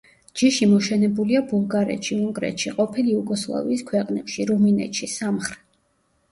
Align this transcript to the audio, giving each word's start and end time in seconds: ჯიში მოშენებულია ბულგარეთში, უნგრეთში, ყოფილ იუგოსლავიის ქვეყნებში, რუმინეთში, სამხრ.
ჯიში 0.39 0.67
მოშენებულია 0.69 1.41
ბულგარეთში, 1.51 2.17
უნგრეთში, 2.29 2.73
ყოფილ 2.79 3.13
იუგოსლავიის 3.13 3.87
ქვეყნებში, 3.93 4.51
რუმინეთში, 4.55 5.15
სამხრ. 5.21 5.59